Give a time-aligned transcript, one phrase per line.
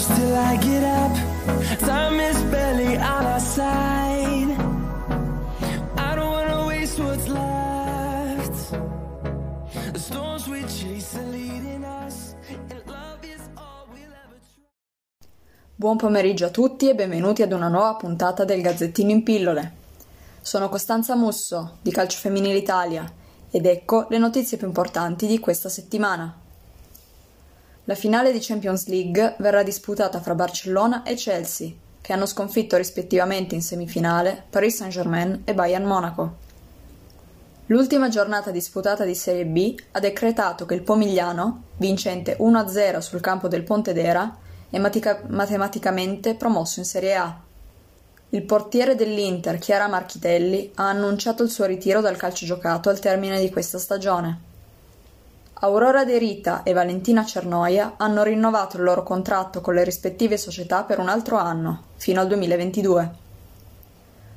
[0.00, 1.12] close till I get up.
[1.80, 4.56] Time is barely on our side.
[5.96, 8.78] I don't wanna waste what's left.
[9.92, 14.40] The storms we chase are leading us, and love is all we'll ever.
[15.74, 19.78] Buon pomeriggio a tutti e benvenuti ad una nuova puntata del Gazzettino in pillole.
[20.40, 23.10] Sono Costanza Musso di Calcio Femminile Italia
[23.50, 26.39] ed ecco le notizie più importanti di questa settimana.
[27.90, 33.56] La finale di Champions League verrà disputata fra Barcellona e Chelsea, che hanno sconfitto rispettivamente
[33.56, 36.36] in semifinale Paris Saint-Germain e Bayern Monaco.
[37.66, 43.48] L'ultima giornata disputata di Serie B ha decretato che il Pomigliano, vincente 1-0 sul campo
[43.48, 44.36] del Pontedera,
[44.70, 47.40] è matica- matematicamente promosso in Serie A.
[48.28, 53.40] Il portiere dell'Inter, Chiara Marchitelli, ha annunciato il suo ritiro dal calcio giocato al termine
[53.40, 54.49] di questa stagione.
[55.62, 60.84] Aurora De Rita e Valentina Cernoia hanno rinnovato il loro contratto con le rispettive società
[60.84, 63.10] per un altro anno, fino al 2022.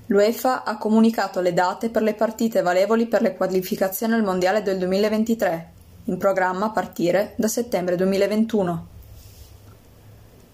[0.08, 4.78] L'UEFA ha comunicato le date per le partite valevoli per le qualificazioni al Mondiale del
[4.80, 5.72] 2023,
[6.06, 8.88] in programma a partire da settembre 2021.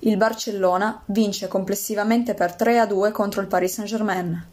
[0.02, 4.46] Il Barcellona vince complessivamente per 3 a 2 contro il Paris Saint-Germain.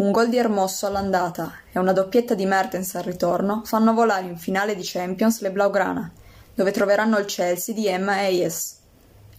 [0.00, 4.38] Un gol di Hermoso all'andata e una doppietta di Mertens al ritorno fanno volare in
[4.38, 6.10] finale di Champions le Blaugrana,
[6.54, 8.78] dove troveranno il Chelsea di Emma Hayes.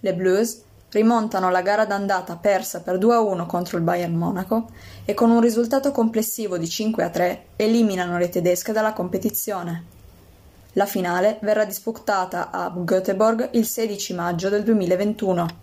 [0.02, 4.70] Le Blues rimontano la gara d'andata persa per 2 a 1 contro il Bayern Monaco
[5.03, 9.86] e con un risultato complessivo di 5 a 3 eliminano le tedesche dalla competizione.
[10.73, 15.61] La finale verrà disputata a Göteborg il 16 maggio del 2021.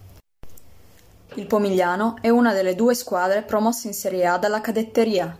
[1.38, 5.38] Il Pomigliano è una delle due squadre promosse in Serie A dalla cadetteria.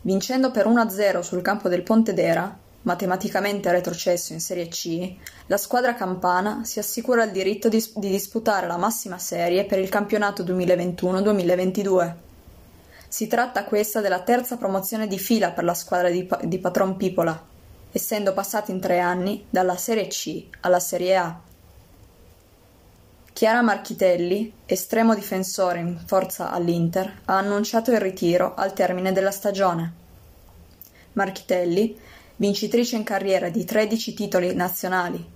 [0.00, 5.14] Vincendo per 1-0 sul campo del Pontedera, matematicamente retrocesso in Serie C,
[5.46, 9.88] la squadra campana si assicura il diritto di, di disputare la massima serie per il
[9.88, 12.14] campionato 2021-2022.
[13.06, 17.40] Si tratta questa della terza promozione di fila per la squadra di, di Patron Pipola,
[17.92, 21.40] essendo passati in tre anni dalla Serie C alla Serie A.
[23.40, 29.92] Chiara Marchitelli, estremo difensore in forza all'Inter, ha annunciato il ritiro al termine della stagione.
[31.14, 31.98] Marchitelli,
[32.36, 35.26] vincitrice in carriera di 13 titoli nazionali,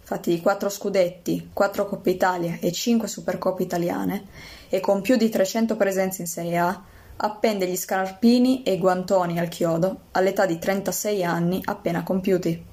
[0.00, 4.28] fatti di 4 scudetti, 4 Coppe Italia e 5 Supercoppe italiane,
[4.70, 6.82] e con più di 300 presenze in Serie A,
[7.16, 12.64] appende gli scarpini e i guantoni al chiodo all'età di 36 anni appena compiuti.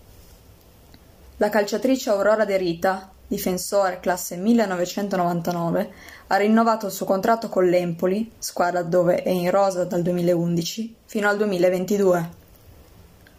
[1.36, 5.91] La calciatrice Aurora De Rita, difensore classe 1999,
[6.27, 11.27] ha rinnovato il suo contratto con l'Empoli, squadra dove è in rosa dal 2011, fino
[11.27, 12.29] al 2022.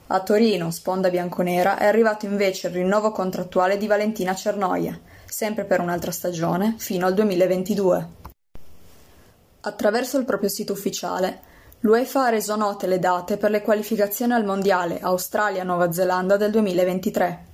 [0.08, 5.80] A Torino, sponda bianconera, è arrivato invece il rinnovo contrattuale di Valentina Cernoia, sempre per
[5.80, 8.08] un'altra stagione, fino al 2022.
[9.60, 11.40] Attraverso il proprio sito ufficiale,
[11.80, 17.47] l'UEFA ha reso note le date per le qualificazioni al Mondiale Australia-Nuova Zelanda del 2023.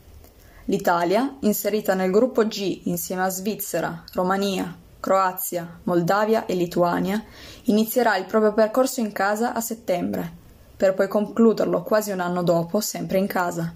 [0.66, 7.22] L'Italia, inserita nel gruppo G insieme a Svizzera, Romania, Croazia, Moldavia e Lituania,
[7.64, 10.32] inizierà il proprio percorso in casa a settembre,
[10.75, 13.75] per poi concluderlo quasi un anno dopo, sempre in casa.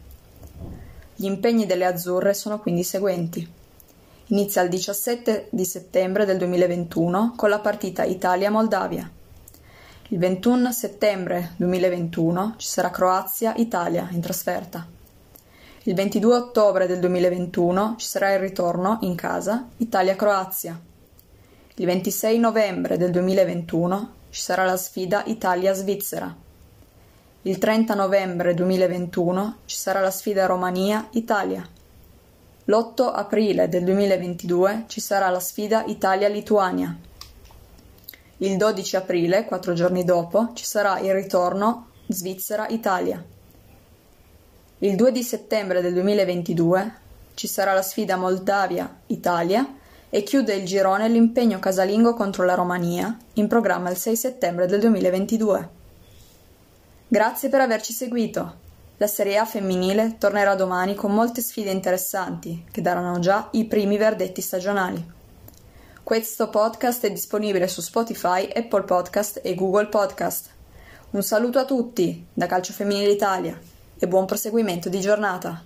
[1.15, 3.47] Gli impegni delle azzurre sono quindi i seguenti.
[4.28, 9.10] Inizia il 17 di settembre del 2021 con la partita Italia-Moldavia.
[10.09, 14.97] Il 21 settembre 2021 ci sarà Croazia-Italia in trasferta.
[15.84, 20.78] Il 22 ottobre del 2021 ci sarà il ritorno in casa Italia-Croazia.
[21.77, 26.34] Il 26 novembre del 2021 ci sarà la sfida Italia-Svizzera.
[27.43, 31.65] Il 30 novembre 2021 ci sarà la sfida Romania-Italia.
[32.65, 36.94] L'8 aprile del 2022 ci sarà la sfida Italia-Lituania.
[38.38, 43.37] Il 12 aprile, quattro giorni dopo, ci sarà il ritorno Svizzera-Italia.
[44.80, 46.92] Il 2 di settembre del 2022
[47.34, 49.75] ci sarà la sfida Moldavia-Italia
[50.08, 54.78] e chiude il girone l'impegno casalingo contro la Romania, in programma il 6 settembre del
[54.78, 55.69] 2022.
[57.08, 58.54] Grazie per averci seguito.
[58.98, 63.96] La Serie A femminile tornerà domani con molte sfide interessanti che daranno già i primi
[63.96, 65.04] verdetti stagionali.
[66.04, 70.50] Questo podcast è disponibile su Spotify, Apple Podcast e Google Podcast.
[71.10, 75.62] Un saluto a tutti da Calcio Femminile Italia e buon proseguimento di giornata.